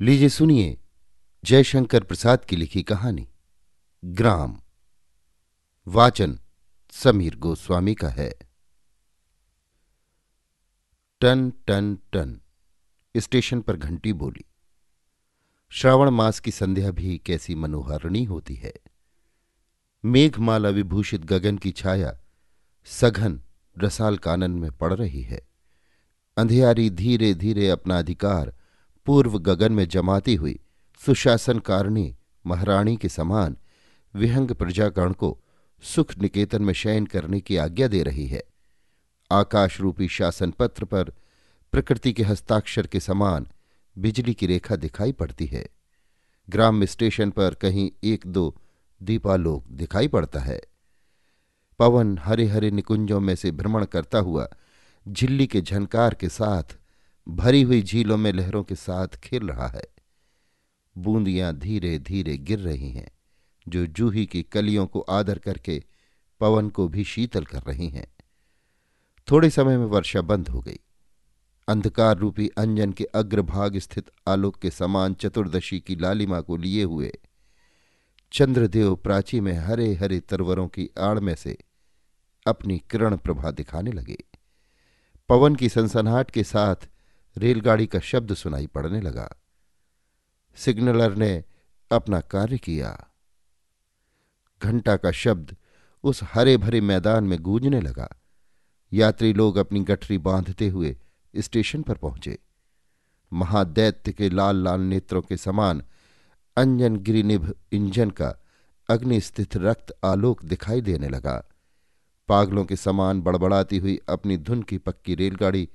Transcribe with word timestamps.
लीजिए 0.00 0.28
सुनिए 0.28 0.78
जयशंकर 1.44 2.04
प्रसाद 2.04 2.44
की 2.44 2.56
लिखी 2.56 2.82
कहानी। 2.82 3.28
ग्राम। 4.04 4.60
वाचन 5.86 6.40
समीर 6.92 7.36
गोस्वामी 7.36 7.94
का 7.94 8.08
है। 8.08 8.38
Ton 11.20 11.50
ton 11.50 11.98
ton. 12.12 12.40
स्टेशन 13.16 13.60
पर 13.60 13.76
घंटी 13.76 14.12
बोली। 14.12 14.44
श्रावण 15.70 16.10
मास 16.10 16.40
की 16.40 16.50
संध्या 16.50 16.90
भी 16.90 17.18
कैसी 17.18 17.54
मनोहरणी 17.54 18.24
होती 18.24 18.54
है। 18.54 18.74
मेघमाला 20.04 20.68
विभूषित 20.68 21.20
गगन 21.20 21.58
की 21.58 21.70
छाया 21.70 22.20
सघन 22.84 23.42
रसाल 23.78 24.18
कानन 24.18 24.50
में 24.50 24.72
पड़ 24.72 24.94
रही 24.94 25.22
है। 25.22 25.48
अंधियारी 26.36 26.90
धीरे 26.90 27.34
धीरे 27.34 27.68
अपना 27.68 27.98
अधिकार 27.98 28.57
पूर्व 29.08 29.38
गगन 29.38 29.72
में 29.72 29.88
जमाती 29.88 30.34
हुई 30.34 30.60
सुशासन 31.06 31.58
कारणी 31.58 32.16
महारानी 32.46 32.96
के 32.96 33.08
समान 33.08 33.56
विहंग 34.14 34.50
प्रजागण 34.50 35.12
को 35.12 35.40
सुख 35.82 36.18
निकेतन 36.18 36.62
में 36.62 36.72
शयन 36.74 37.06
करने 37.06 37.40
की 37.40 37.56
आज्ञा 37.56 37.88
दे 37.88 38.02
रही 38.02 38.26
है। 38.26 38.42
आकाश 39.32 39.80
रूपी 39.80 40.08
शासन 40.08 40.50
पत्र 40.50 40.84
पर 40.84 41.12
प्रकृति 41.72 42.12
के 42.12 42.22
हस्ताक्षर 42.22 42.86
के 42.86 43.00
समान 43.00 43.46
बिजली 43.98 44.34
की 44.34 44.46
रेखा 44.46 44.76
दिखाई 44.76 45.12
पड़ती 45.12 45.46
है। 45.46 45.68
ग्राम 46.50 46.84
स्टेशन 46.84 47.30
पर 47.30 47.54
कहीं 47.54 47.90
एक 48.04 48.26
दो 48.26 48.56
दीपालोक 49.02 49.68
दिखाई 49.68 50.08
पड़ता 50.08 50.40
है। 50.40 50.60
पवन 51.78 52.18
हरे 52.18 52.46
हरे 52.46 52.70
निकुंजों 52.70 53.20
में 53.20 53.36
से 53.36 53.50
भ्रमण 53.50 53.84
करता 53.84 54.18
हुआ 54.18 54.48
झिल्ली 55.08 55.46
के 55.46 55.60
झनकार 55.60 56.14
के 56.14 56.28
साथ 56.28 56.78
भरी 57.30 57.62
हुई 57.62 57.82
झीलों 57.82 58.16
में 58.16 58.32
लहरों 58.32 58.64
के 58.64 58.74
साथ 58.74 59.08
खेल 59.08 59.48
रहा 59.48 59.68
है। 59.68 59.84
बूंदियाँ 60.98 61.52
धीरे 61.52 61.98
धीरे 61.98 62.36
गिर 62.38 62.58
रही 62.58 62.90
हैं, 62.90 63.10
जो 63.68 63.86
जूही 63.86 64.26
की 64.26 64.42
कलियों 64.42 64.86
को 64.86 65.00
आदर 65.00 65.38
करके 65.38 65.84
पवन 66.40 66.68
को 66.68 66.88
भी 66.88 67.04
शीतल 67.04 67.44
कर 67.44 67.62
रही 67.62 67.88
हैं। 67.88 68.12
थोड़े 69.30 69.50
समय 69.50 69.78
में 69.78 69.86
वर्षा 69.86 70.20
बंद 70.20 70.48
हो 70.48 70.60
गई। 70.60 70.78
अंधकार 71.68 72.16
रूपी 72.16 72.48
अंजन 72.48 72.92
के 72.92 73.04
अग्रभाग 73.04 73.78
स्थित 73.78 74.10
आलोक 74.28 74.56
के 74.56 74.70
समान 74.70 75.14
चतुर्दशी 75.14 75.80
की 75.80 75.96
लालिमा 75.96 76.40
को 76.40 76.56
लिए 76.56 76.84
हुए 76.84 77.12
चंद्रदेव 78.32 78.96
प्राची 78.96 79.40
में 79.40 79.52
हरे 79.52 79.94
हरे 79.94 80.20
तरवरों 80.20 80.68
की 80.68 80.90
आड़ 80.98 81.20
में 81.20 81.34
से 81.34 81.58
अपनी 82.46 82.82
किरण 82.90 83.16
प्रभा 83.16 83.50
दिखाने 83.50 83.92
लगे। 83.92 84.24
पवन 85.28 85.54
की 85.54 85.68
सनसनाहट 85.68 86.30
के 86.30 86.44
साथ 86.44 86.88
रेलगाड़ी 87.38 87.86
का 87.86 87.98
शब्द 87.98 88.34
सुनाई 88.34 88.66
पड़ने 88.66 89.00
लगा। 89.00 89.28
सिग्नलर 90.56 91.14
ने 91.14 91.44
अपना 91.90 92.20
कार्य 92.20 92.58
किया। 92.58 93.06
घंटा 94.62 94.96
का 94.96 95.10
शब्द 95.10 95.56
उस 96.04 96.20
हरे 96.22 96.56
भरे 96.56 96.80
मैदान 96.80 97.24
में 97.24 97.38
गूंजने 97.38 97.80
लगा। 97.80 98.08
यात्री 98.92 99.32
लोग 99.32 99.56
अपनी 99.56 99.80
गठरी 99.80 100.18
बांधते 100.18 100.68
हुए 100.68 100.96
स्टेशन 101.36 101.82
पर 101.82 101.94
पहुँचे। 101.94 102.38
महादैत्य 103.32 104.12
के 104.12 104.30
लाल 104.30 104.56
लाल 104.56 104.80
नेत्रों 104.80 105.22
के 105.22 105.36
समान 105.36 105.82
अंजन 106.56 106.96
गिरिनिभ 106.96 107.54
इंजन 107.72 108.10
का 108.10 108.34
अग्निस्थित 108.90 109.56
रक्त 109.56 109.98
आलोक 110.04 110.44
दिखाई 110.44 110.80
देने 110.80 111.08
लगा। 111.08 111.48
पागलों 112.28 112.64
के 112.64 112.76
समान 112.76 113.22
बड़बड़ाती 113.22 113.78
हुई 113.78 114.00
अपनी 114.08 114.36
धुन 114.36 114.62
की 114.62 114.78
पक्की 114.78 115.14
रेलगाड़ी 115.14 115.68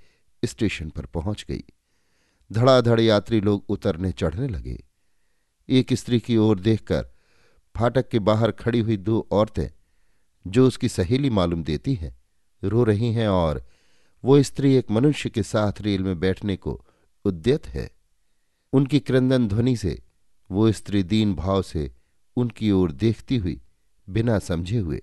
स्टेशन 0.45 0.89
पर 0.89 1.05
पहुँच 1.05 1.45
गई। 1.49 1.63
धड़ाधड़ 2.51 2.99
यात्री 2.99 3.41
लोग 3.41 3.65
उतरने 3.69 4.11
चढ़ने 4.11 4.47
लगे। 4.47 4.83
एक 5.69 5.93
स्त्री 5.93 6.19
की 6.19 6.37
ओर 6.37 6.59
देखकर 6.59 7.07
फाटक 7.75 8.09
के 8.09 8.19
बाहर 8.19 8.51
खड़ी 8.51 8.79
हुई 8.79 8.97
दो 8.97 9.27
औरतें, 9.31 9.67
जो 10.47 10.67
उसकी 10.67 10.89
सहेली 10.89 11.29
मालूम 11.29 11.63
देती 11.63 11.93
हैं, 11.93 12.21
रो 12.63 12.83
रही 12.83 13.13
हैं 13.13 13.27
और 13.27 13.65
वो 14.23 14.43
स्त्री 14.43 14.75
एक 14.75 14.91
मनुष्य 14.91 15.29
के 15.29 15.43
साथ 15.43 15.81
रेल 15.81 16.03
में 16.03 16.19
बैठने 16.19 16.55
को 16.55 16.85
उद्यत 17.25 17.67
है। 17.67 17.91
उनकी 18.73 18.99
क्रंदन 18.99 19.47
ध्वनि 19.47 19.77
से 19.77 20.01
वो 20.51 20.71
स्त्री 20.71 21.03
दीन 21.03 21.33
भाव 21.35 21.61
से 21.61 21.91
उनकी 22.35 22.71
ओर 22.71 22.91
देखती 22.91 23.37
हुई 23.37 23.61
बिना 24.09 24.39
समझे 24.39 24.77
हुए 24.77 25.01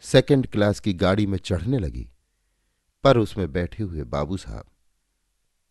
सेकंड 0.00 0.46
क्लास 0.46 0.80
की 0.80 0.92
गाड़ी 0.92 1.26
में 1.26 1.38
चढ़ने 1.38 1.78
लगी। 1.78 2.10
पर 3.04 3.18
उसमें 3.18 3.52
बैठे 3.52 3.82
हुए 3.82 4.02
बाबू 4.04 4.36
साहब, 4.36 4.64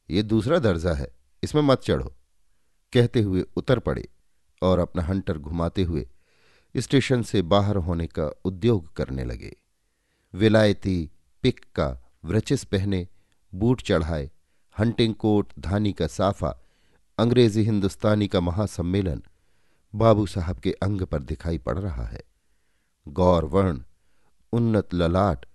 ये 0.10 0.24
दूसरा 0.24 0.60
दर्जा 0.60 0.94
है, 0.94 1.08
इसमें 1.44 1.62
मत 1.62 1.82
चढ़ो। 1.82 2.14
कहते 2.94 3.22
हुए 3.22 3.44
उतर 3.58 3.80
पड़े 3.80 4.08
और 4.62 4.80
अपना 4.80 5.04
हंटर 5.04 5.38
घुमाते 5.38 5.84
हुए 5.84 6.08
स्टेशन 6.76 7.24
से 7.24 7.42
बाहर 7.44 7.76
होने 7.78 8.08
का 8.08 8.30
उद्योग 8.46 8.94
करने 8.96 9.24
लगे। 9.26 9.56
विलायती 10.34 11.10
पिक 11.44 11.60
का 11.76 11.88
व्रचिस 12.26 12.64
पहने, 12.64 13.08
बूट 13.54 13.82
चढ़ाए, 13.82 14.30
हंटिंग 14.76 15.16
कोट, 15.16 15.54
धानी 15.60 15.94
का 15.94 16.08
साफा, 16.08 16.60
अंग्रेज़ी 17.18 17.64
हिंदुस्तानी 17.64 18.28
का 18.28 18.40
महासम्मेलन 18.40 19.22
बाबू 19.94 20.26
साहब 20.26 20.60
के 20.60 20.72
अंग 20.84 21.02
पर 21.02 21.22
दिखाई 21.22 21.58
पड़ 21.58 21.78
रहा 21.80 22.06
है। 22.06 22.22
गौर 23.08 23.46
वर्ण, 23.46 23.82
उन्नत 24.54 24.94
ललाट 24.94 25.46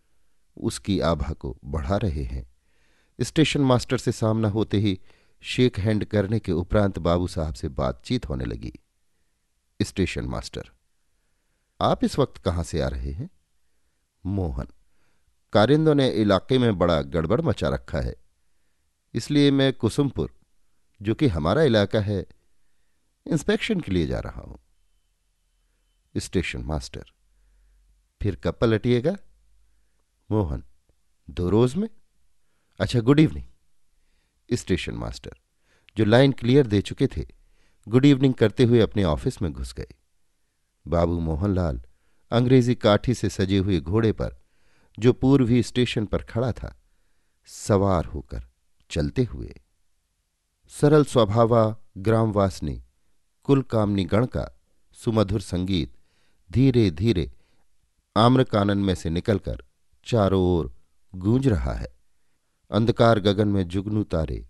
उसकी 0.58 0.98
आभा 1.00 1.32
को 1.32 1.56
बढ़ा 1.64 1.96
रहे 1.96 2.22
हैं। 2.22 2.46
स्टेशन 3.18 3.60
मास्टर 3.60 3.98
से 3.98 4.12
सामना 4.12 4.48
होते 4.48 4.78
ही 4.78 4.98
शेक 5.42 5.78
हैंड 5.78 6.04
करने 6.04 6.38
के 6.40 6.52
उपरांत 6.52 6.98
बाबू 6.98 7.26
साहब 7.26 7.54
से 7.54 7.68
बातचीत 7.68 8.28
होने 8.28 8.44
लगी। 8.44 8.72
स्टेशन 9.80 10.24
मास्टर, 10.24 10.70
आप 11.80 12.04
इस 12.04 12.18
वक्त 12.18 12.38
कहाँ 12.38 12.64
से 12.64 12.80
आ 12.80 12.88
रहे 12.88 13.12
हैं? 13.12 13.28
मोहन, 14.24 14.66
कारिंदों 15.52 15.94
ने 15.94 16.08
इलाके 16.12 16.58
में 16.58 16.78
बड़ा 16.78 17.00
गड़बड़ 17.02 17.40
मचा 17.40 17.68
रखा 17.68 18.00
है। 18.00 18.14
इसलिए 19.14 19.50
मैं 19.50 19.72
कुसुमपुर, 19.72 20.34
जो 21.00 21.14
कि 21.14 21.28
हमारा 21.28 21.62
इलाका 21.62 22.00
है, 22.00 22.26
इंस्पेक्शन 23.26 23.80
के 23.80 23.92
लिए 23.92 24.06
जा 24.06 24.20
रहा 24.20 24.40
हूँ। 24.40 24.58
स्टेशन 26.14 26.62
मास्टर, 26.62 27.04
फिर 28.20 28.36
कब 28.36 28.58
पलटिएगा? 28.60 29.16
मोहन, 30.30 30.62
दो 31.30 31.48
रोज 31.50 31.74
में? 31.74 31.88
अच्छा 32.80 33.00
गुड 33.00 33.20
इवनिंग 33.20 34.56
स्टेशन 34.56 34.94
मास्टर 34.94 35.36
जो 35.96 36.04
लाइन 36.04 36.32
क्लियर 36.32 36.66
दे 36.66 36.80
चुके 36.80 37.06
थे 37.06 37.26
गुड 37.86 38.04
इवनिंग 38.04 38.34
करते 38.34 38.64
हुए 38.64 38.80
अपने 38.80 39.04
ऑफ़िस 39.04 39.40
में 39.42 39.52
घुस 39.52 39.72
गए। 39.74 39.94
बाबू 40.86 41.18
मोहनलाल 41.20 41.80
अंग्रेज़ी 42.30 42.74
काठी 42.74 43.14
से 43.14 43.28
सजे 43.28 43.58
हुए 43.58 43.80
घोड़े 43.80 44.12
पर, 44.12 44.36
जो 44.98 45.12
पूर्वी 45.12 45.62
स्टेशन 45.62 46.06
पर 46.06 46.22
खड़ा 46.22 46.52
था, 46.52 46.74
सवार 47.46 48.04
होकर 48.04 48.44
चलते 48.90 49.24
हुए। 49.24 49.54
सरल 50.68 51.04
स्वभावा 51.04 51.76
ग्रामवासनी 51.98 52.82
कुल 53.44 53.62
कामनी 53.62 54.04
गण 54.04 54.26
का 54.26 54.46
सुमधुर 54.92 55.40
संगीत 55.40 55.96
धीरे 56.50 56.90
धीरे 56.90 57.32
आम्रकानन 58.16 58.78
में 58.78 58.94
से 58.94 59.10
निकलकर 59.10 59.62
चारों 60.08 60.42
ओर 60.42 60.74
गूंज 61.14 61.48
रहा 61.48 61.72
है। 61.72 61.88
अंधकार 62.70 63.20
गगन 63.20 63.48
में 63.48 63.68
जुगनू 63.68 64.02
तारे 64.02 64.48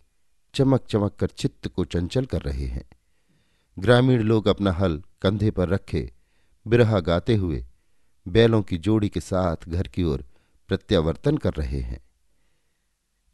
चमक 0.54 0.86
चमक 0.86 1.14
कर 1.14 1.26
चित्त 1.26 1.68
को 1.68 1.84
चंचल 1.84 2.26
कर 2.26 2.42
रहे 2.42 2.66
हैं। 2.66 2.88
ग्रामीण 3.78 4.22
लोग 4.22 4.48
अपना 4.48 4.72
हल 4.72 5.02
कंधे 5.22 5.50
पर 5.50 5.68
रखे 5.68 6.12
बिरहा 6.66 7.00
गाते 7.00 7.34
हुए 7.34 7.66
बैलों 8.28 8.62
की 8.62 8.78
जोड़ी 8.78 9.08
के 9.08 9.20
साथ 9.20 9.56
घर 9.68 9.88
की 9.88 10.02
ओर 10.02 10.24
प्रत्यावर्तन 10.68 11.36
कर 11.36 11.52
रहे 11.52 11.80
हैं। 11.80 12.00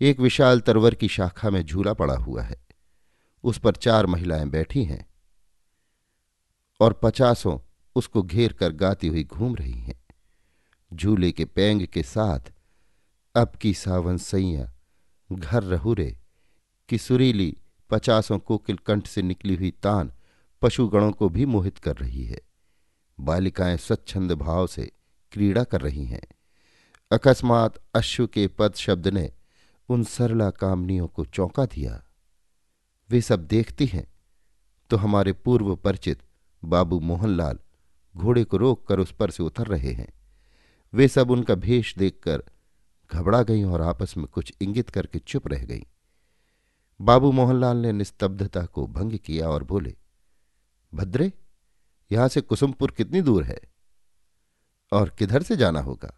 एक 0.01 0.21
विशाल 0.21 0.61
तरवर 0.61 0.95
की 0.95 1.09
शाखा 1.09 1.51
में 1.51 1.63
झूला 1.63 1.93
पड़ा 1.93 2.17
हुआ 2.17 2.43
है। 2.43 2.67
उस 3.45 3.59
पर 3.59 3.77
चार 3.77 4.07
महिलाएँ 4.07 4.47
बैठी 4.47 4.85
हैं 4.85 5.07
और 6.81 7.01
पचासों 7.03 7.59
उसको 7.97 8.23
घेर 8.23 8.53
कर 8.53 8.73
गाती 8.73 9.09
हुई 9.09 9.25
घूम 9.25 9.55
रही 9.55 9.81
हैं। 9.81 10.04
झूले 10.95 11.33
के 11.33 11.45
पैंग 11.45 11.87
के 11.87 12.03
साथ। 12.03 12.53
अब 13.35 13.53
की 13.57 13.75
सावन 13.75 14.17
सैया, 14.17 14.73
घर 15.33 15.63
रहुरे 15.63 16.19
की 16.89 16.99
सुरीली 16.99 17.57
पचासों 17.91 18.39
कोकिल 18.39 18.77
कंठ 18.77 19.07
से 19.07 19.23
निकली 19.23 19.55
हुई 19.55 19.71
तान 19.71 20.13
पशुगणों 20.63 21.13
को 21.13 21.29
भी 21.29 21.47
मोहित 21.47 21.79
कर 21.79 21.97
रही 21.97 22.25
है। 22.25 22.41
बालिकाएँ 23.21 23.77
स्वच्छंद 23.77 24.33
भाव 24.33 24.67
से 24.67 24.93
क्रीड़ा 25.33 25.65
कर 25.65 25.81
रही 25.81 26.05
हैं। 26.05 26.27
अकस्मात 27.13 27.79
अश्व 27.95 28.27
के 28.27 28.47
पद 28.49 28.75
शब्द 28.75 29.09
ने 29.09 29.33
उन 29.89 30.05
सरला 30.05 30.51
कामनियों 30.51 31.07
को 31.09 31.25
चौंका 31.25 31.67
दिया। 31.67 32.03
वे 33.11 33.21
सब 33.21 33.47
देखती 33.47 33.87
हैं 33.87 34.07
तो 34.91 34.97
हमारे 34.97 35.33
पूर्व 35.33 35.77
परिचित 35.77 36.23
बाबू 36.65 37.01
मोहनलाल 37.01 37.59
घोड़े 38.17 38.45
को 38.45 38.57
रोक 38.57 38.87
कर 38.87 38.99
उस 38.99 39.13
पर 39.13 39.31
से 39.31 39.43
उतर 39.43 39.67
रहे 39.67 39.93
हैं। 39.93 40.13
वे 40.95 41.09
सब 41.09 41.31
उनका 41.31 41.55
भेष 41.55 41.95
देखकर 41.99 42.43
घबरा 43.11 43.43
गईं 43.43 43.65
और 43.65 43.83
आपस 43.83 44.17
में 44.17 44.27
कुछ 44.27 44.53
इंगित 44.61 44.91
करके 44.91 45.19
चुप 45.19 45.49
रह 45.49 45.65
गईं। 45.65 45.83
बाबू 47.01 47.33
मोहनलाल 47.33 47.77
ने 47.77 47.93
निस्तब्धता 47.93 48.65
को 48.65 48.87
भंग 48.87 49.19
किया 49.19 49.49
और 49.49 49.65
बोले, 49.65 49.95
भद्रे, 50.93 51.33
यहाँ 52.11 52.29
से 52.29 52.41
कुसुमपुर 52.41 52.91
कितनी 52.91 53.21
दूर 53.21 53.45
है? 53.45 53.59
और 54.93 55.11
किधर 55.11 55.43
से 55.43 55.57
जाना 55.57 55.81
होगा? 55.81 56.13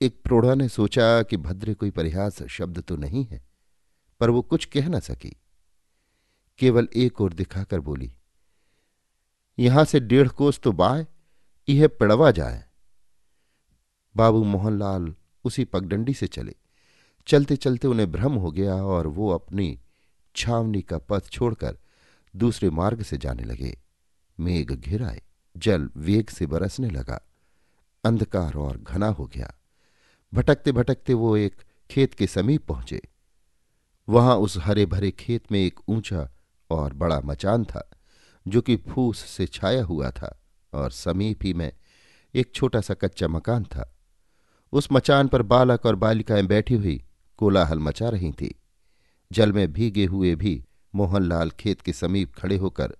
एक 0.00 0.22
प्रोढ़ा 0.22 0.54
ने 0.54 0.68
सोचा 0.68 1.22
कि 1.22 1.36
भद्रे 1.36 1.74
कोई 1.74 1.90
परिहास 1.90 2.42
शब्द 2.42 2.80
तो 2.80 2.96
नहीं 2.96 3.24
है, 3.26 3.42
पर 4.20 4.30
वो 4.30 4.42
कुछ 4.42 4.64
कह 4.64 4.88
न 4.88 5.00
सकी। 5.00 5.36
केवल 6.58 6.88
एक 6.96 7.20
ओर 7.20 7.32
दिखाकर 7.32 7.80
बोली, 7.80 8.12
यहाँ 9.58 9.84
से 9.84 10.00
डेढ़ 10.00 10.28
कोस 10.28 10.60
तो 10.60 10.72
बाय 10.72 11.06
यह 11.68 11.88
पिड़वा 11.88 12.30
जाए। 12.30 12.69
बाबू 14.16 14.42
मोहनलाल 14.44 15.14
उसी 15.44 15.64
पगडंडी 15.64 16.14
से 16.14 16.26
चले। 16.26 16.54
चलते 17.26 17.56
चलते 17.56 17.88
उन्हें 17.88 18.10
भ्रम 18.12 18.32
हो 18.32 18.50
गया 18.50 18.74
और 18.74 19.06
वो 19.06 19.30
अपनी 19.30 19.78
छावनी 20.34 20.82
का 20.82 20.98
पथ 20.98 21.28
छोड़कर 21.28 21.78
दूसरे 22.34 22.70
मार्ग 22.70 23.02
से 23.02 23.18
जाने 23.18 23.42
लगे। 23.42 23.76
मेघ 24.38 24.72
घिर 24.72 25.02
आए, 25.02 25.22
जल 25.56 25.88
वेग 25.96 26.28
से 26.28 26.46
बरसने 26.46 26.90
लगा, 26.90 27.20
अंधकार 28.04 28.54
और 28.54 28.76
घना 28.78 29.08
हो 29.08 29.26
गया। 29.26 29.52
भटकते 30.32 30.72
भटकते 30.72 31.14
वो 31.14 31.36
एक 31.36 31.62
खेत 31.90 32.14
के 32.14 32.26
समीप 32.26 32.66
पहुँचे। 32.66 33.00
वहाँ 34.08 34.36
उस 34.36 34.56
हरे 34.58 34.86
भरे 34.86 35.10
खेत 35.10 35.52
में 35.52 35.58
एक 35.60 35.80
ऊँचा 35.88 36.28
और 36.70 36.92
बड़ा 36.92 37.20
मचान 37.20 37.64
था, 37.64 37.88
जो 38.46 38.60
कि 38.60 38.76
फूस 38.76 39.18
से 39.18 39.46
छाया 39.46 39.84
हुआ 39.84 40.10
था 40.10 40.36
और 40.72 40.90
समीप 40.90 41.38
ही 41.42 41.54
में 41.54 41.72
एक 42.34 42.54
छोटा 42.54 42.80
सा 42.80 42.94
कच्चा 42.94 43.28
मकान 43.28 43.64
था। 43.64 43.96
उस 44.72 44.88
मचान 44.92 45.28
पर 45.28 45.42
बालक 45.42 45.86
और 45.86 45.96
बालिकाएँ 45.96 46.42
बैठी 46.42 46.74
हुई 46.74 47.04
कोलाहल 47.36 47.78
मचा 47.78 48.08
रही 48.08 48.32
थी। 48.32 48.54
जल 49.32 49.52
में 49.52 49.72
भीगे 49.72 50.04
हुए 50.04 50.34
भी 50.34 50.64
मोहनलाल 50.94 51.50
खेत 51.50 51.80
के 51.80 51.92
समीप 51.92 52.34
खड़े 52.34 52.56
होकर 52.56 52.96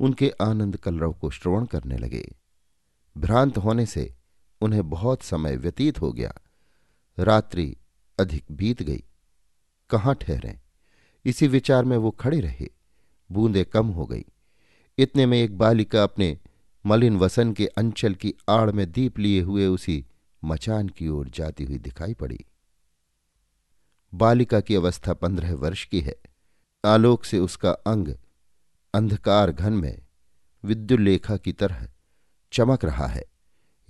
उनके 0.00 0.32
आनंद 0.42 0.76
कलरव 0.76 1.12
को 1.12 1.30
श्रवण 1.30 1.64
करने 1.64 1.96
लगे। 1.96 2.34
भ्रांत 3.18 3.58
होने 3.58 3.86
से 3.86 4.14
उन्हें 4.60 4.90
बहुत 4.90 5.22
समय 5.22 5.56
व्यतीत 5.56 6.00
हो 6.00 6.12
गया। 6.12 6.34
रात्रि 7.18 7.76
अधिक 8.20 8.44
बीत 8.52 8.82
गई। 8.82 9.04
कहाँ 9.90 10.14
ठहरें? 10.14 10.60
इसी 11.24 11.48
विचार 11.48 11.84
में 11.84 11.96
वो 11.96 12.10
खड़े 12.10 12.40
रहे। 12.40 12.68
बूंदे 13.32 13.64
कम 13.64 13.86
हो 13.86 14.06
गई। 14.06 14.24
इतने 14.98 15.26
में 15.26 15.38
एक 15.38 15.58
बालिका 15.58 16.02
अपने 16.02 16.38
मलिन 16.86 17.16
वसन 17.16 17.52
के 17.52 17.66
अंचल 17.66 18.14
की 18.14 18.34
आड़ 18.48 18.70
में 18.70 18.92
दीप 18.92 19.18
लिए 19.18 19.40
हुए 19.40 19.66
उसी 19.66 20.06
मचान 20.44 20.88
की 20.88 21.08
ओर 21.08 21.28
जाती 21.28 21.64
हुई 21.64 21.78
दिखाई 21.78 22.14
पड़ी। 22.14 22.44
बालिका 24.14 24.60
की 24.60 24.74
अवस्था 24.74 25.12
पंद्रह 25.12 25.54
वर्ष 25.54 25.84
की 25.84 26.00
है। 26.00 26.16
आलोक 26.84 27.24
से 27.24 27.38
उसका 27.38 27.70
अंग 27.70 28.08
अंधकार 28.94 29.52
घन 29.52 29.72
में 29.72 30.02
विद्युलेखा 30.64 31.36
की 31.36 31.52
तरह 31.52 31.88
चमक 32.52 32.84
रहा 32.84 33.06
है। 33.06 33.24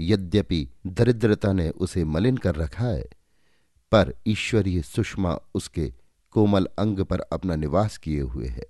यद्यपि 0.00 0.68
दरिद्रता 0.86 1.52
ने 1.52 1.70
उसे 1.70 2.04
मलिन 2.04 2.36
कर 2.36 2.54
रखा 2.56 2.84
है, 2.84 3.08
पर 3.92 4.14
ईश्वरीय 4.26 4.82
सुषमा 4.82 5.38
उसके 5.54 5.94
कोमल 6.30 6.68
अंग 6.78 7.00
पर 7.00 7.20
अपना 7.20 7.56
निवास 7.56 7.98
किए 7.98 8.20
हुए 8.20 8.48
है। 8.48 8.66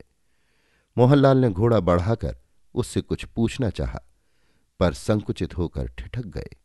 मोहनलाल 0.99 1.37
ने 1.37 1.51
घोड़ा 1.51 1.81
बढ़ाकर 1.81 2.37
उससे 2.75 3.01
कुछ 3.01 3.25
पूछना 3.25 3.71
चाहा, 3.71 4.01
पर 4.81 4.93
संकुचित 4.93 5.59
होकर 5.59 5.89
ठिठक 5.89 6.27
गए। 6.27 6.60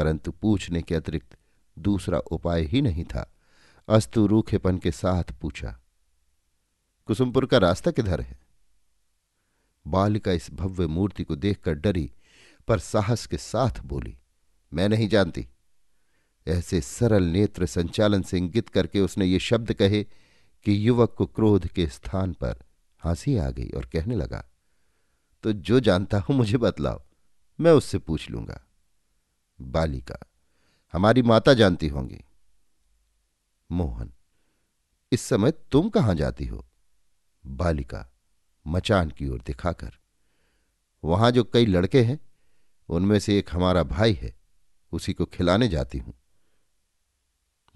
परंतु 0.00 0.32
पूछने 0.32 0.82
के 0.82 0.94
अतिरिक्त 0.94 1.36
दूसरा 1.76 2.18
उपाय 2.32 2.62
ही 2.64 2.80
नहीं 2.82 3.04
था। 3.04 3.30
अस्तु 3.88 4.26
रूखेपन 4.26 4.78
के 4.78 4.90
साथ 4.90 5.32
पूछा, 5.40 5.76
कुसुमपुर 7.08 7.46
का 7.46 7.58
रास्ता 7.58 7.90
किधर 7.90 8.20
है? 8.20 8.38
बालिका 9.86 10.32
इस 10.32 10.50
भव्य 10.52 10.86
मूर्ति 10.86 11.24
को 11.24 11.36
देखकर 11.36 11.74
डरी, 11.74 12.10
पर 12.68 12.78
साहस 12.78 13.26
के 13.26 13.36
साथ 13.36 13.80
बोली, 13.84 14.16
मैं 14.72 14.88
नहीं 14.88 15.08
जानती। 15.08 15.46
ऐसे 16.46 16.80
सरल 16.80 17.24
नेत्र 17.24 17.66
संचालन 17.66 18.22
से 18.22 18.38
इंगित 18.38 18.68
करके 18.68 19.00
उसने 19.00 19.26
ये 19.26 19.38
शब्द 19.38 19.72
कहे 19.72 20.02
कि 20.66 20.88
युवक 20.88 21.14
को 21.14 21.26
क्रोध 21.26 21.66
के 21.66 21.86
स्थान 21.88 22.32
पर 22.32 22.62
हँसी 23.02 23.36
आ 23.36 23.50
गई 23.50 23.68
और 23.68 23.84
कहने 23.84 24.16
लगा 24.16 24.44
तो 25.44 25.52
जो 25.52 25.80
जानता 25.80 26.18
हूँ 26.18 26.36
मुझे 26.36 26.58
बतलाओ, 26.58 27.02
मैं 27.58 27.72
उससे 27.72 27.98
पूछ 27.98 28.30
लूँगा। 28.30 28.60
बालिका 29.60 30.18
हमारी 30.92 31.22
माता 31.22 31.54
जानती 31.54 31.88
होंगी। 31.88 32.24
मोहन, 33.70 34.12
इस 35.12 35.20
समय 35.20 35.50
तुम 35.50 35.88
कहाँ 35.88 36.14
जाती 36.14 36.46
हो? 36.46 36.66
बालिका 37.46 38.06
मचान 38.66 39.10
की 39.10 39.28
ओर 39.28 39.40
दिखाकर। 39.40 39.90
वहाँ 41.04 41.30
जो 41.30 41.44
कई 41.44 41.66
लड़के 41.66 42.02
हैं, 42.02 42.20
उनमें 42.88 43.18
से 43.18 43.38
एक 43.38 43.50
हमारा 43.52 43.82
भाई 43.82 44.12
है, 44.12 44.34
उसी 44.92 45.12
को 45.12 45.24
खिलाने 45.24 45.68
जाती 45.68 45.98
हूँ। 45.98 46.14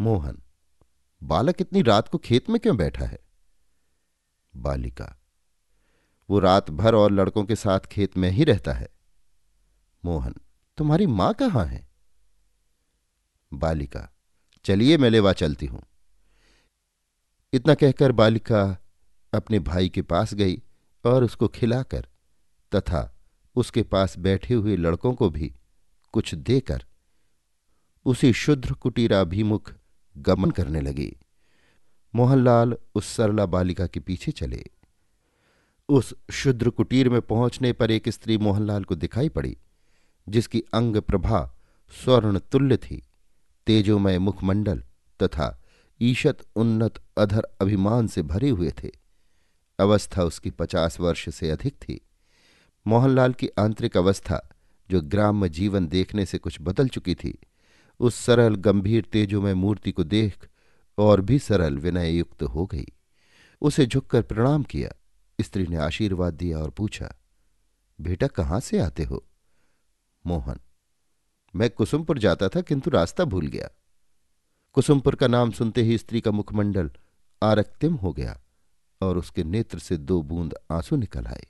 मोहन, 0.00 0.42
बालक 1.22 1.60
इतनी 1.60 1.82
रात 1.82 2.08
को 2.08 2.19
खेत 2.19 2.50
में 2.50 2.60
क्यों 2.60 2.76
बैठा 2.76 3.04
है? 3.04 3.19
बालिका, 4.56 5.16
वो 6.30 6.38
रात 6.38 6.70
भर 6.70 6.94
और 6.94 7.12
लड़कों 7.12 7.44
के 7.44 7.56
साथ 7.56 7.80
खेत 7.80 8.16
में 8.16 8.30
ही 8.30 8.44
रहता 8.44 8.72
है। 8.72 8.88
मोहन 10.04 10.34
तुम्हारी 10.79 11.06
माँ 11.06 11.35
कहाँ 11.35 11.65
है? 11.67 11.88
बालिका, 13.55 14.09
चलिए 14.65 14.97
मैं 14.99 15.11
लेवा 15.11 15.32
चलती 15.32 15.67
हूँ। 15.67 15.82
इतना 17.53 17.75
कहकर 17.75 18.12
बालिका 18.12 18.62
अपने 19.35 19.59
भाई 19.59 19.88
के 19.88 20.03
पास 20.03 20.35
गई 20.35 20.62
और 21.05 21.25
उसको 21.25 21.49
खिलाकर 21.49 22.09
तथा 22.75 23.17
उसके 23.56 23.82
पास 23.82 24.19
बैठे 24.19 24.55
हुए 24.55 24.76
लड़कों 24.76 25.15
को 25.15 25.31
भी 25.31 25.55
कुछ 26.12 26.35
देकर 26.35 26.85
उसी 28.05 28.32
शुद्र 28.32 28.73
कुटीराभिमुख 28.73 29.73
गमन 30.17 30.50
करने 30.50 30.81
लगी। 30.81 31.17
मोहनलाल 32.15 32.76
उस 32.94 33.06
सरला 33.06 33.47
बालिका 33.47 33.87
के 33.87 34.00
पीछे 34.00 34.32
चले। 34.32 34.65
उस 35.88 36.15
शुद्र 36.32 36.71
कुटीर 36.71 37.09
में 37.09 37.21
पहुँचने 37.23 37.73
पर 37.73 37.91
एक 37.91 38.09
स्त्री 38.09 38.38
मोहनलाल 38.38 38.85
को 38.85 38.94
दिखाई 38.94 39.29
पड़ी। 39.29 39.56
जिसकी 40.29 40.62
अंग 40.75 40.97
प्रभा 40.97 41.55
स्वर्ण 41.91 42.38
तुल्य 42.38 42.76
थी, 42.76 43.06
तेजोमय 43.67 44.19
मुखमंडल 44.19 44.85
तथा 45.23 45.62
ईशत 46.00 46.38
उन्नत 46.56 46.94
अधर 47.19 47.43
अभिमान 47.61 48.06
से 48.06 48.23
भरे 48.23 48.49
हुए 48.49 48.71
थे। 48.71 48.90
अवस्था 49.81 50.23
उसकी 50.23 50.50
पचास 50.50 51.00
वर्ष 51.00 51.28
से 51.35 51.50
अधिक 51.50 51.75
थी। 51.75 52.09
मोहनलाल 52.87 53.33
की 53.33 53.49
आंतरिक 53.49 53.97
अवस्था, 53.97 54.49
जो 54.90 55.00
ग्राम्य 55.00 55.49
जीवन 55.49 55.88
देखने 55.88 56.26
से 56.26 56.38
कुछ 56.38 56.59
बदल 56.61 56.88
चुकी 56.88 57.14
थी, 57.14 57.38
उस 58.00 58.14
सरल, 58.14 58.54
गंभीर, 58.54 59.04
तेजोमय 59.04 59.54
मूर्ति 59.54 59.93
को 59.93 60.04
देख 60.04 60.49
और 60.99 61.21
भी 61.21 61.38
सरल 61.38 61.78
विनय 61.78 62.16
युक्त 62.16 62.43
हो 62.43 62.66
गई। 62.66 62.87
उसे 63.61 63.87
झुककर 63.87 64.23
प्रणाम 64.23 64.62
किया। 64.62 64.90
स्त्री 65.40 65.66
ने 65.66 65.76
आशीर्वाद 65.76 66.35
दिया 66.35 66.59
और 66.59 66.71
पूछा, 66.71 67.14
बेटा, 68.00 68.26
कहाँ 68.26 68.61
से 68.61 68.78
आते 68.78 69.04
हो? 69.04 69.25
मोहन। 70.26 70.61
मैं 71.54 71.71
कुसुमपुर 71.71 72.19
जाता 72.19 72.49
था, 72.49 72.61
किंतु 72.61 72.90
रास्ता 72.90 73.25
भूल 73.25 73.47
गया। 73.47 73.69
कुसुमपुर 74.73 75.14
का 75.14 75.26
नाम 75.26 75.50
सुनते 75.50 75.83
ही 75.83 75.99
स्त्री 75.99 76.21
का 76.21 76.31
मुखमंडल 76.31 76.90
आरक्तिम 77.43 77.95
हो 77.95 78.12
गया 78.12 78.40
और 79.02 79.19
उसके 79.19 79.45
नेत्र 79.45 79.78
से 79.78 79.97
दो 79.97 80.23
बूंद 80.23 80.54
आँसू 80.73 80.97
निकल 80.97 81.26
आए। 81.26 81.47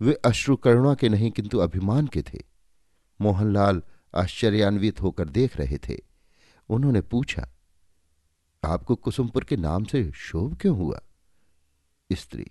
वे 0.00 0.12
अश्रु 0.14 0.56
करुणा 0.56 0.94
के 0.94 1.08
नहीं, 1.08 1.30
किंतु 1.30 1.58
अभिमान 1.58 2.06
के 2.06 2.22
थे। 2.22 2.38
मोहनलाल 3.20 3.82
आश्चर्यान्वित 4.14 5.02
होकर 5.02 5.28
देख 5.28 5.56
रहे 5.56 5.78
थे। 5.78 5.98
उन्होंने 6.68 7.00
पूछा, 7.00 7.48
आपको 8.64 8.96
कुसुमपुर 8.96 9.44
के 9.44 9.56
नाम 9.56 9.84
से 9.84 10.12
शोभ 10.12 10.58
क्यों 10.60 10.76
हुआ? 10.76 11.00
स्त्री, 12.12 12.46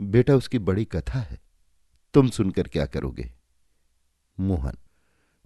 बेटा, 0.00 0.34
उसकी 0.34 0.58
बड़ी 0.58 0.84
कथा 0.84 1.18
है। 1.18 1.40
तुम 2.14 2.28
सुनकर 2.28 2.68
क्या 2.68 2.86
करोगे? 2.86 3.39
मोहन, 4.40 4.76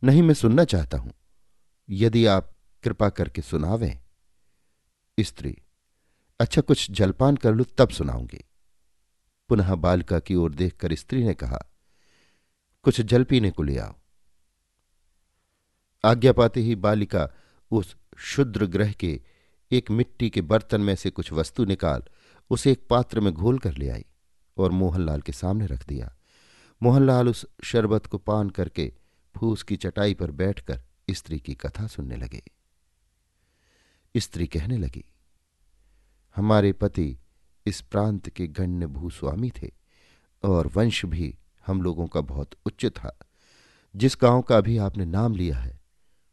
नहीं 0.04 0.22
मैं 0.22 0.34
सुनना 0.34 0.64
चाहता 0.64 0.98
हूँ। 0.98 1.12
यदि 1.88 2.26
आप 2.26 2.54
कृपा 2.82 3.08
करके 3.08 3.42
सुनावें। 3.42 3.98
स्त्री 5.20 5.56
अच्छा 6.40 6.60
कुछ 6.60 6.90
जलपान 6.90 7.36
कर 7.36 7.54
लो, 7.54 7.64
तब 7.64 7.88
सुनाऊँगी। 7.88 8.44
पुनः 9.48 9.74
बालिका 9.74 10.18
की 10.18 10.34
ओर 10.34 10.54
देखकर 10.54 10.94
स्त्री 10.94 11.24
ने 11.24 11.34
कहा, 11.34 11.58
कुछ 12.84 13.00
जल 13.00 13.24
पीने 13.24 13.50
को 13.50 13.62
ले 13.62 13.78
आओ। 13.78 13.94
आज्ञा 16.04 16.32
पाते 16.32 16.60
ही 16.60 16.74
बालिका 16.74 17.28
उस 17.70 17.96
शुद्र 18.16 18.66
ग्रह 18.66 18.92
के 18.92 19.20
एक 19.72 19.90
मिट्टी 19.90 20.30
के 20.30 20.40
बर्तन 20.40 20.80
में 20.80 20.94
से 20.94 21.10
कुछ 21.10 21.32
वस्तु 21.32 21.64
निकाल, 21.64 22.02
उसे 22.50 22.72
एक 22.72 22.86
पात्र 22.90 23.20
में 23.20 23.32
घोल 23.32 23.58
कर 23.58 23.74
ले 23.74 23.88
आई 23.88 24.04
और 24.56 24.70
मोहनलाल 24.70 25.20
के 25.20 25.32
सामने 25.32 25.66
रख 25.66 25.86
दिया। 25.86 26.16
मोहनलाल 26.84 27.28
उस 27.28 27.46
शरबत 27.64 28.06
को 28.06 28.18
पान 28.18 28.50
करके 28.50 28.92
फूस 29.34 29.62
की 29.62 29.76
चटाई 29.76 30.14
पर 30.14 30.30
बैठकर 30.30 30.80
स्त्री 31.10 31.38
की 31.40 31.54
कथा 31.54 31.86
सुनने 31.86 32.16
लगे। 32.16 32.42
स्त्री 34.16 34.46
कहने 34.46 34.78
लगी, 34.78 35.04
हमारे 36.36 36.72
पति 36.72 37.18
इस 37.66 37.80
प्रांत 37.80 38.28
के 38.28 38.46
गण्य 38.46 38.86
भूस्वामी 38.86 39.50
थे 39.50 39.70
और 40.44 40.66
वंश 40.66 41.04
भी 41.04 41.38
हम 41.66 41.82
लोगों 41.82 42.06
का 42.06 42.20
बहुत 42.20 42.50
उच्च 42.66 42.86
था। 42.86 43.18
जिस 43.96 44.16
गाँव 44.22 44.42
का 44.42 44.56
अभी 44.56 44.76
आपने 44.78 45.04
नाम 45.04 45.34
लिया 45.34 45.56
है, 45.58 45.80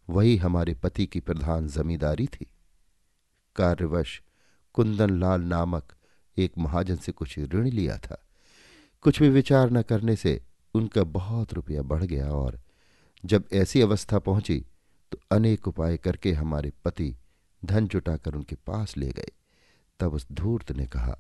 वही 0.10 0.38
हमारे 0.38 0.74
पति 0.74 1.06
की 1.06 1.20
प्रधान 1.20 1.68
जमींदारी 1.68 2.28
थी। 2.28 2.52
कार्यवश 3.56 4.22
कुंदन 4.74 5.20
लाल 5.20 5.42
नामक 5.42 5.94
एक 6.38 6.58
महाजन 6.58 6.96
से 6.96 7.12
कुछ 7.12 7.40
ऋण 7.40 7.70
लिया 7.70 7.98
था। 7.98 8.28
कुछ 9.02 9.20
भी 9.22 9.30
विचार 9.30 9.72
न 9.72 9.82
करने 9.82 10.16
से 10.16 10.42
उनका 10.74 11.04
बहुत 11.04 11.54
रुपया 11.54 11.82
बढ़ 11.82 12.04
गया 12.04 12.30
और 12.30 12.60
जब 13.26 13.48
ऐसी 13.54 13.82
अवस्था 13.82 14.20
पहुँची 14.20 14.66
तो 15.12 15.20
अनेक 15.32 15.68
उपाय 15.68 15.98
करके 15.98 16.34
हमारे 16.34 16.72
पति 16.86 17.16
धन 17.66 17.88
जुटाकर 17.88 18.36
उनके 18.36 18.56
पास 18.56 18.98
ले 18.98 19.10
गए। 19.10 19.32
तब 20.00 20.14
उस 20.14 20.28
धूर्त 20.32 20.72
ने 20.72 20.86
कहा, 20.88 21.20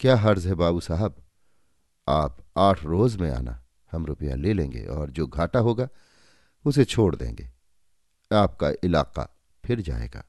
क्या 0.00 0.16
हर्ज 0.16 0.46
है 0.46 0.54
बाबू 0.54 0.80
साहब? 0.80 1.16
आप 2.08 2.44
आठ 2.56 2.84
रोज 2.84 3.16
में 3.16 3.30
आना, 3.30 3.64
हम 3.92 4.06
रुपया 4.06 4.34
ले 4.34 4.52
लेंगे 4.52 4.84
और 4.84 5.10
जो 5.10 5.26
घाटा 5.26 5.58
होगा, 5.58 5.88
उसे 6.64 6.84
छोड़ 6.84 7.16
देंगे। 7.16 7.50
आपका 8.32 8.72
इलाका 8.84 9.28
फिर 9.64 9.80
जाएगा। 9.80 10.24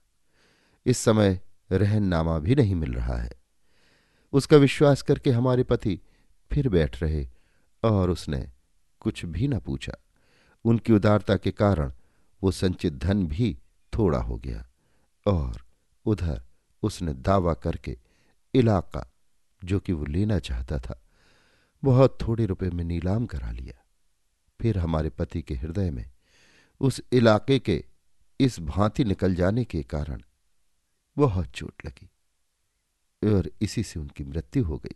इस 0.86 0.98
समय 0.98 1.40
रहननामा 1.72 2.40
भी 2.40 2.56
नहीं 2.56 2.76
मिल 2.76 2.94
रहा 2.94 3.18
है। 3.18 3.32
उसका 4.34 4.58
विश्वास 4.58 5.02
करके 5.02 5.32
हमारे 5.32 5.64
पति 5.64 6.00
फिर 6.52 6.70
बैठ 6.70 7.04
रहे 7.04 7.28
और 7.84 8.10
उसने 8.10 8.50
कुछ 9.00 9.26
भी 9.26 9.48
न 9.48 9.60
पूछा। 9.60 9.94
उनकी 10.66 10.94
उदारता 10.94 11.38
के 11.38 11.52
कारण 11.52 11.92
वो 12.44 12.52
संचित 12.52 12.94
धन 12.94 13.28
भी 13.28 13.58
थोड़ा 13.98 14.20
हो 14.20 14.38
गया 14.38 14.68
और 15.26 15.66
उधर 16.06 16.44
उसने 16.84 17.14
दावा 17.14 17.54
करके 17.54 17.98
इलाका, 18.54 19.14
जो 19.64 19.80
कि 19.80 19.94
वो 19.94 20.06
लेना 20.06 20.40
चाहता 20.40 20.80
था, 20.80 21.02
बहुत 21.84 22.18
थोड़े 22.22 22.46
रुपए 22.46 22.70
में 22.70 22.84
नीलाम 22.84 23.26
करा 23.26 23.52
लिया। 23.52 23.86
फिर 24.62 24.78
हमारे 24.78 25.10
पति 25.10 25.42
के 25.42 25.56
हृदय 25.56 25.92
में 25.92 26.12
उस 26.80 27.02
इलाके 27.12 27.60
के 27.60 27.86
इस 28.40 28.60
भांति 28.60 29.04
निकल 29.04 29.36
जाने 29.36 29.66
के 29.66 29.84
कारण 29.84 30.22
बहुत 31.18 31.48
चोट 31.48 31.86
लगी 31.86 32.10
और 33.36 33.52
इसी 33.62 33.84
से 33.84 34.00
उनकी 34.00 34.24
मृत्यु 34.24 34.64
हो 34.64 34.78
गई। 34.78 34.96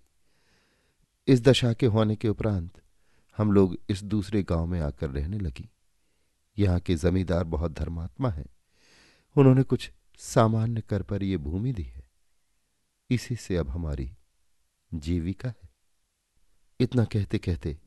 इस 1.30 1.42
दशा 1.42 1.74
के 1.74 1.86
होने 1.86 2.16
के 2.16 2.30
उपरांत 2.30 2.82
हम 3.38 3.52
लोग 3.52 3.78
इस 3.90 4.04
दूसरे 4.04 4.44
गाँव 4.44 4.66
में 4.66 4.82
आकर 4.82 5.10
रहने 5.10 5.40
लगी। 5.40 5.70
यहाँ 6.58 6.80
के 6.80 6.96
जमींदार 6.96 7.44
बहुत 7.44 7.72
धर्मात्मा 7.72 8.30
हैं। 8.30 8.46
उन्होंने 9.38 9.64
कुछ 9.64 9.92
सामान्य 10.18 10.82
कर 10.82 11.04
पर 11.04 11.24
यह 11.24 11.38
भूमि 11.38 11.74
दी 11.74 11.84
है। 11.84 12.10
इसी 13.10 13.36
से 13.36 13.58
अब 13.58 13.70
हमारी 13.70 14.14
जीविका 14.94 15.50
है। 15.50 15.70
इतना 16.80 17.06
कहते 17.06 17.38
कहते 17.38 17.80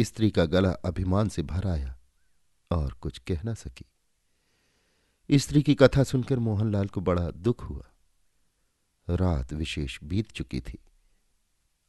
स्त्री 0.00 0.30
का 0.30 0.44
गला 0.44 0.70
अभिमान 0.70 1.28
से 1.28 1.42
भर 1.42 1.66
आया 1.66 1.98
और 2.70 2.92
कुछ 2.92 3.18
कह 3.18 3.42
ना 3.42 3.54
सकी। 3.54 3.86
स्त्री 5.38 5.62
की 5.62 5.74
कथा 5.74 6.04
सुनकर 6.04 6.38
मोहनलाल 6.38 6.88
को 6.88 7.00
बड़ा 7.00 7.30
दुख 7.30 7.62
हुआ। 7.62 7.86
रात 9.10 9.52
विशेष 9.52 9.98
बीत 10.04 10.32
चुकी 10.32 10.60
थी। 10.60 10.78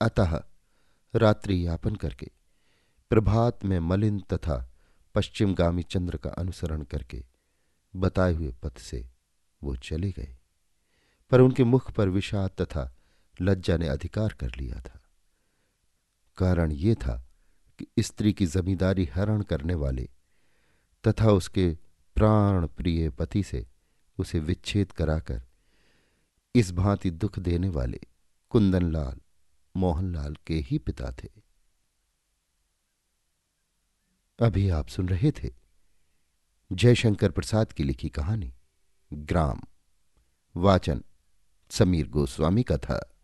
अतः 0.02 0.44
रात्रि 1.16 1.68
यापन 1.68 1.96
करके, 1.96 2.32
प्रभात 3.10 3.66
में 3.66 3.80
मलिन 3.80 4.20
तथा 4.20 4.72
पश्चिमगामी 5.16 5.84
चंद्र 5.84 6.18
का 6.18 6.30
अनुसरण 6.30 6.82
करके 6.82 7.26
बताए 7.96 8.34
हुए 8.34 8.52
पथ 8.52 8.78
से 8.78 9.10
वो 9.64 9.76
चले 9.76 10.12
गए। 10.12 10.38
पर 11.32 11.40
उनके 11.40 11.64
मुख 11.64 11.92
पर 11.92 12.10
विषाद 12.10 12.50
तथा 12.50 12.96
लज्जा 13.42 13.78
ने 13.78 13.88
अधिकार 13.88 14.34
कर 14.34 14.56
लिया 14.56 14.82
था। 14.82 15.02
कारण 16.38 16.72
ये 16.72 16.96
था 16.96 17.30
कि 17.80 17.88
स्त्री 18.00 18.34
की 18.34 18.46
जमींदारी 18.46 19.06
हरण 19.06 19.42
करने 19.42 19.74
वाले 19.74 20.10
तथा 21.08 21.32
उसके 21.32 21.78
प्राण 22.16 22.68
प्रिय 22.68 23.10
पति 23.10 23.44
से 23.44 23.68
उसे 24.20 24.40
विच्छेद 24.40 24.92
कराकर 24.92 25.44
इस 26.56 26.72
भांति 26.72 27.12
दुख 27.12 27.40
देने 27.40 27.70
वाले 27.70 28.00
कुंदनलाल 28.50 29.22
मोहनलाल 29.78 30.36
के 30.48 30.56
ही 30.56 30.78
पिता 30.78 31.12
थे। 31.12 31.30
अभी 34.40 34.70
आप 34.70 34.88
सुन 34.88 35.10
रहे 35.10 35.32
थे 35.32 35.54
जयशंकर 36.72 37.32
प्रसाद 37.32 37.72
की 37.72 37.84
लिखी 37.84 38.10
कहानी, 38.10 38.54
ग्राम, 39.14 39.62
वाचन, 40.56 41.04
समीर 41.70 42.10
गोस्वामी 42.10 42.64
का 42.64 42.78
था। 42.78 43.17